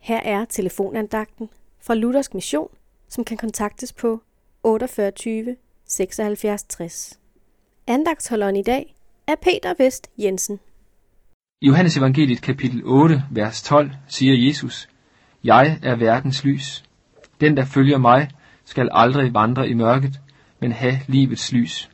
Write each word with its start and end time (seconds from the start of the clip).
Her 0.00 0.20
er 0.20 0.44
telefonandagten 0.44 1.48
fra 1.86 1.94
Luthersk 1.94 2.34
Mission, 2.34 2.68
som 3.08 3.24
kan 3.24 3.36
kontaktes 3.36 3.92
på 3.92 4.22
48 4.62 5.56
76 5.84 6.62
60. 6.62 7.18
Andagtholderen 7.86 8.56
i 8.56 8.62
dag 8.62 8.94
er 9.26 9.34
Peter 9.42 9.74
Vest 9.78 10.10
Jensen. 10.18 10.58
I 11.60 11.66
Johannes 11.66 11.96
evangeliet 11.96 12.42
kapitel 12.42 12.82
8, 12.84 13.22
vers 13.30 13.62
12 13.62 13.90
siger 14.08 14.46
Jesus, 14.46 14.88
Jeg 15.44 15.78
er 15.82 15.96
verdens 15.96 16.44
lys. 16.44 16.84
Den, 17.40 17.56
der 17.56 17.64
følger 17.64 17.98
mig, 17.98 18.28
skal 18.64 18.88
aldrig 18.92 19.34
vandre 19.34 19.68
i 19.68 19.74
mørket, 19.74 20.20
men 20.60 20.72
have 20.72 20.98
livets 21.06 21.52
lys. 21.52 21.90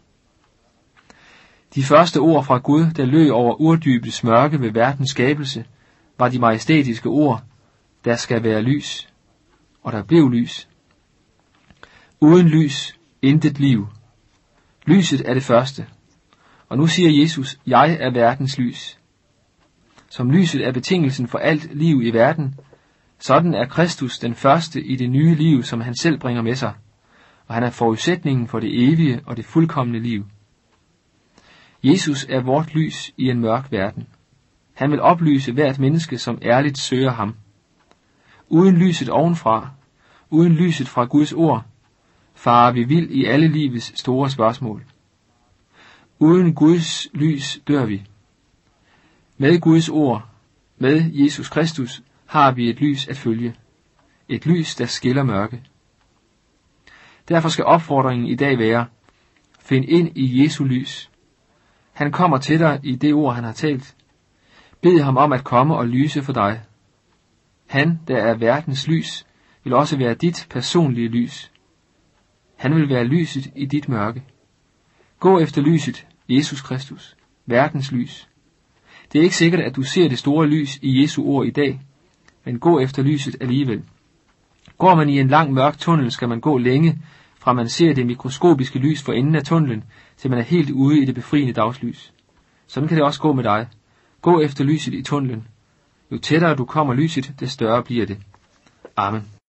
De 1.74 1.82
første 1.82 2.18
ord 2.18 2.44
fra 2.44 2.58
Gud, 2.58 2.90
der 2.96 3.04
løg 3.04 3.32
over 3.32 3.60
urdybets 3.60 4.24
mørke 4.24 4.60
ved 4.60 4.70
verdens 4.70 5.10
skabelse, 5.10 5.64
var 6.18 6.28
de 6.28 6.38
majestætiske 6.38 7.08
ord, 7.08 7.42
der 8.06 8.16
skal 8.16 8.42
være 8.42 8.62
lys, 8.62 9.08
og 9.82 9.92
der 9.92 10.02
blev 10.02 10.30
lys. 10.30 10.68
Uden 12.20 12.48
lys, 12.48 12.98
intet 13.22 13.60
liv. 13.60 13.88
Lyset 14.86 15.28
er 15.28 15.34
det 15.34 15.42
første. 15.42 15.86
Og 16.68 16.76
nu 16.78 16.86
siger 16.86 17.20
Jesus, 17.22 17.58
jeg 17.66 17.96
er 18.00 18.10
verdens 18.10 18.58
lys. 18.58 18.98
Som 20.10 20.30
lyset 20.30 20.66
er 20.66 20.72
betingelsen 20.72 21.28
for 21.28 21.38
alt 21.38 21.74
liv 21.74 22.02
i 22.02 22.10
verden, 22.10 22.54
sådan 23.18 23.54
er 23.54 23.66
Kristus 23.66 24.18
den 24.18 24.34
første 24.34 24.82
i 24.82 24.96
det 24.96 25.10
nye 25.10 25.34
liv, 25.34 25.62
som 25.62 25.80
han 25.80 25.94
selv 25.94 26.18
bringer 26.18 26.42
med 26.42 26.54
sig, 26.54 26.74
og 27.46 27.54
han 27.54 27.64
er 27.64 27.70
forudsætningen 27.70 28.48
for 28.48 28.60
det 28.60 28.90
evige 28.92 29.20
og 29.26 29.36
det 29.36 29.44
fuldkommende 29.44 30.00
liv. 30.00 30.26
Jesus 31.84 32.26
er 32.28 32.40
vort 32.40 32.74
lys 32.74 33.12
i 33.16 33.30
en 33.30 33.40
mørk 33.40 33.72
verden. 33.72 34.06
Han 34.74 34.90
vil 34.90 35.00
oplyse 35.00 35.52
hvert 35.52 35.78
menneske, 35.78 36.18
som 36.18 36.38
ærligt 36.42 36.78
søger 36.78 37.12
ham. 37.12 37.34
Uden 38.48 38.76
lyset 38.76 39.08
ovenfra, 39.08 39.70
uden 40.30 40.52
lyset 40.52 40.88
fra 40.88 41.04
Guds 41.04 41.32
ord, 41.32 41.64
farer 42.34 42.72
vi 42.72 42.84
vild 42.84 43.10
i 43.10 43.24
alle 43.24 43.48
livets 43.48 43.98
store 43.98 44.30
spørgsmål. 44.30 44.84
Uden 46.18 46.54
Guds 46.54 47.06
lys 47.14 47.60
dør 47.68 47.84
vi. 47.84 48.02
Med 49.38 49.60
Guds 49.60 49.88
ord, 49.88 50.28
med 50.78 51.10
Jesus 51.12 51.48
Kristus, 51.48 52.02
har 52.26 52.52
vi 52.52 52.70
et 52.70 52.80
lys 52.80 53.08
at 53.08 53.16
følge. 53.16 53.54
Et 54.28 54.46
lys, 54.46 54.74
der 54.74 54.86
skiller 54.86 55.22
mørke. 55.22 55.62
Derfor 57.28 57.48
skal 57.48 57.64
opfordringen 57.64 58.28
i 58.28 58.34
dag 58.34 58.58
være, 58.58 58.86
find 59.60 59.84
ind 59.84 60.16
i 60.16 60.42
Jesu 60.42 60.64
lys. 60.64 61.10
Han 61.92 62.12
kommer 62.12 62.38
til 62.38 62.58
dig 62.58 62.80
i 62.82 62.96
det 62.96 63.14
ord, 63.14 63.34
han 63.34 63.44
har 63.44 63.52
talt. 63.52 63.96
Bed 64.80 65.00
ham 65.00 65.16
om 65.16 65.32
at 65.32 65.44
komme 65.44 65.76
og 65.76 65.88
lyse 65.88 66.22
for 66.22 66.32
dig. 66.32 66.62
Han, 67.66 68.00
der 68.08 68.16
er 68.16 68.34
verdens 68.34 68.88
lys, 68.88 69.26
vil 69.64 69.74
også 69.74 69.96
være 69.98 70.14
dit 70.14 70.46
personlige 70.50 71.08
lys. 71.08 71.52
Han 72.56 72.74
vil 72.74 72.88
være 72.88 73.04
lyset 73.04 73.50
i 73.56 73.66
dit 73.66 73.88
mørke. 73.88 74.22
Gå 75.20 75.38
efter 75.38 75.62
lyset, 75.62 76.06
Jesus 76.28 76.60
Kristus, 76.60 77.16
verdens 77.46 77.92
lys. 77.92 78.28
Det 79.12 79.18
er 79.18 79.22
ikke 79.22 79.36
sikkert, 79.36 79.60
at 79.60 79.76
du 79.76 79.82
ser 79.82 80.08
det 80.08 80.18
store 80.18 80.46
lys 80.46 80.78
i 80.82 81.02
Jesu 81.02 81.24
ord 81.24 81.46
i 81.46 81.50
dag, 81.50 81.80
men 82.44 82.58
gå 82.58 82.78
efter 82.78 83.02
lyset 83.02 83.36
alligevel. 83.40 83.82
Går 84.78 84.94
man 84.94 85.08
i 85.08 85.20
en 85.20 85.28
lang 85.28 85.52
mørk 85.52 85.78
tunnel, 85.78 86.10
skal 86.10 86.28
man 86.28 86.40
gå 86.40 86.58
længe, 86.58 87.02
fra 87.38 87.52
man 87.52 87.68
ser 87.68 87.94
det 87.94 88.06
mikroskopiske 88.06 88.78
lys 88.78 89.02
for 89.02 89.12
enden 89.12 89.34
af 89.34 89.44
tunnelen, 89.44 89.84
til 90.16 90.30
man 90.30 90.38
er 90.38 90.42
helt 90.42 90.70
ude 90.70 91.02
i 91.02 91.04
det 91.04 91.14
befriende 91.14 91.52
dagslys. 91.52 92.12
Sådan 92.66 92.88
kan 92.88 92.96
det 92.96 93.04
også 93.04 93.20
gå 93.20 93.32
med 93.32 93.44
dig. 93.44 93.66
Gå 94.22 94.40
efter 94.40 94.64
lyset 94.64 94.94
i 94.94 95.02
tunnelen. 95.02 95.48
Jo 96.12 96.18
tættere 96.18 96.54
du 96.54 96.64
kommer 96.64 96.94
lyset, 96.94 97.34
des 97.40 97.50
større 97.52 97.82
bliver 97.82 98.06
det. 98.06 98.18
Amen. 98.96 99.35